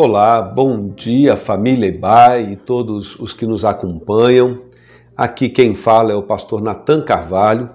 [0.00, 4.62] Olá, bom dia família Ibai e todos os que nos acompanham.
[5.16, 7.66] Aqui quem fala é o pastor Nathan Carvalho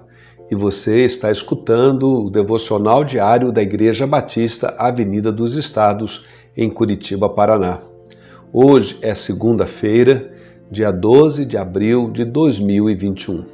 [0.50, 6.24] e você está escutando o devocional diário da Igreja Batista Avenida dos Estados,
[6.56, 7.80] em Curitiba, Paraná.
[8.50, 10.32] Hoje é segunda-feira,
[10.70, 13.53] dia 12 de abril de 2021.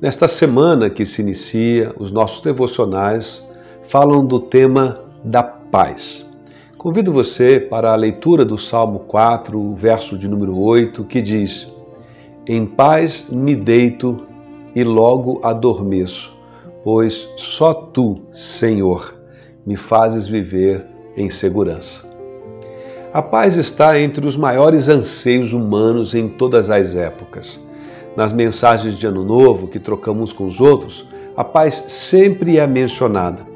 [0.00, 3.46] Nesta semana que se inicia, os nossos devocionais
[3.82, 6.26] falam do tema da paz.
[6.78, 11.70] Convido você para a leitura do Salmo 4, verso de número 8, que diz:
[12.46, 14.26] Em paz me deito
[14.74, 16.34] e logo adormeço,
[16.82, 19.14] pois só tu, Senhor,
[19.66, 22.08] me fazes viver em segurança.
[23.12, 27.60] A paz está entre os maiores anseios humanos em todas as épocas.
[28.16, 33.46] Nas mensagens de Ano Novo que trocamos com os outros, a paz sempre é mencionada.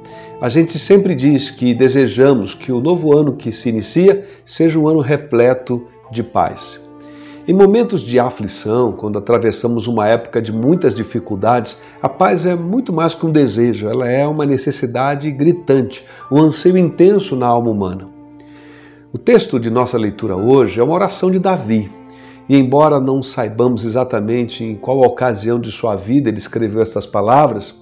[0.41, 4.87] A gente sempre diz que desejamos que o novo ano que se inicia seja um
[4.87, 6.81] ano repleto de paz.
[7.47, 12.93] Em momentos de aflição, quando atravessamos uma época de muitas dificuldades, a paz é muito
[12.93, 18.09] mais que um desejo, ela é uma necessidade gritante, um anseio intenso na alma humana.
[19.13, 21.91] O texto de nossa leitura hoje é uma oração de Davi.
[22.49, 27.75] E embora não saibamos exatamente em qual ocasião de sua vida ele escreveu essas palavras,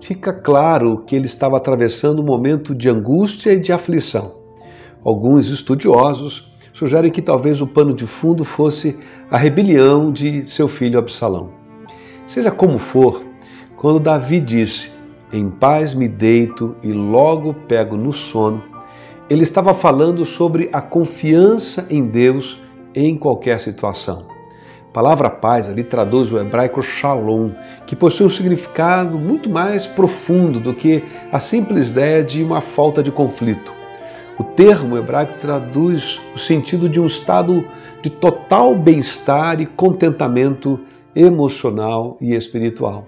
[0.00, 4.36] fica claro que ele estava atravessando um momento de angústia e de aflição.
[5.04, 8.98] Alguns estudiosos sugerem que talvez o pano de fundo fosse
[9.30, 11.50] a rebelião de seu filho Absalão.
[12.24, 13.22] Seja como for,
[13.76, 14.90] quando Davi disse:
[15.32, 18.62] Em paz me deito e logo pego no sono,
[19.28, 22.62] ele estava falando sobre a confiança em Deus
[22.94, 24.26] em qualquer situação.
[24.88, 27.50] A palavra paz ali traduz o hebraico shalom,
[27.86, 33.02] que possui um significado muito mais profundo do que a simples ideia de uma falta
[33.02, 33.72] de conflito.
[34.38, 37.66] O termo hebraico traduz o sentido de um estado
[38.00, 40.80] de total bem-estar e contentamento
[41.14, 43.06] emocional e espiritual.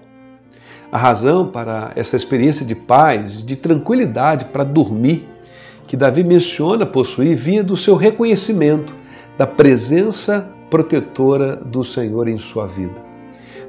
[0.91, 5.27] A razão para essa experiência de paz, de tranquilidade para dormir,
[5.87, 9.00] que Davi menciona possuir, vinha do seu reconhecimento
[9.41, 13.01] da presença protetora do Senhor em sua vida.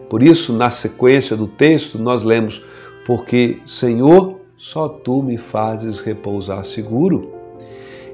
[0.06, 2.62] Por isso, na sequência do texto, nós lemos:
[3.06, 7.32] Porque, Senhor, só tu me fazes repousar seguro.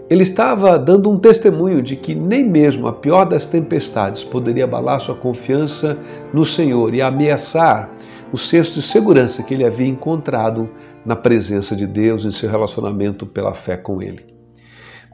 [0.09, 5.01] Ele estava dando um testemunho de que nem mesmo a pior das tempestades poderia abalar
[5.01, 5.99] sua confiança
[6.33, 7.91] no Senhor e ameaçar
[8.33, 10.71] o senso de segurança que ele havia encontrado
[11.05, 14.38] na presença de Deus em seu relacionamento pela fé com Ele.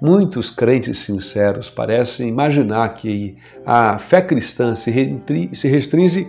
[0.00, 6.28] Muitos crentes sinceros parecem imaginar que a fé cristã se restringe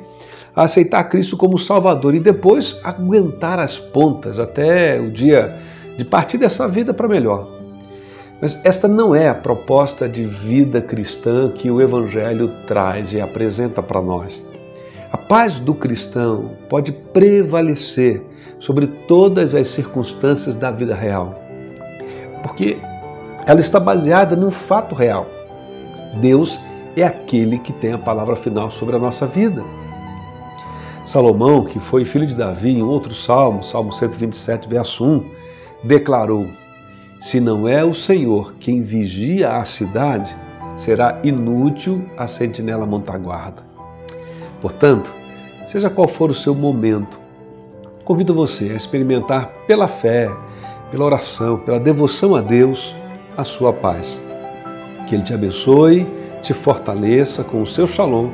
[0.56, 5.58] a aceitar Cristo como Salvador e depois aguentar as pontas até o dia
[5.98, 7.50] de partir dessa vida para melhor.
[8.40, 13.82] Mas esta não é a proposta de vida cristã que o Evangelho traz e apresenta
[13.82, 14.46] para nós.
[15.12, 18.22] A paz do cristão pode prevalecer
[18.60, 21.42] sobre todas as circunstâncias da vida real.
[22.44, 22.78] Porque
[23.46, 25.28] ela está baseada num fato real.
[26.20, 26.60] Deus
[26.96, 29.64] é aquele que tem a palavra final sobre a nossa vida.
[31.06, 35.24] Salomão, que foi filho de Davi, em outro salmo, Salmo 127, verso 1,
[35.84, 36.48] declarou:
[37.20, 40.36] Se não é o Senhor quem vigia a cidade,
[40.76, 43.64] será inútil a sentinela montar guarda.
[44.62, 45.14] Portanto,
[45.64, 47.20] seja qual for o seu momento,
[48.04, 50.32] convido você a experimentar pela fé,
[50.90, 52.96] pela oração, pela devoção a Deus,
[53.38, 54.22] a sua paz.
[55.08, 56.08] Que Ele te abençoe,
[56.42, 58.30] te fortaleça com o seu shalom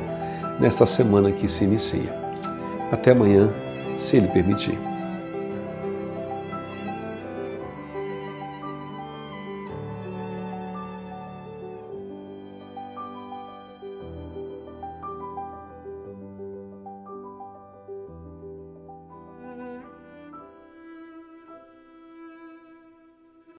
[0.58, 2.14] nesta semana que se inicia.
[2.90, 3.50] Até amanhã,
[3.96, 4.91] se Ele permitir.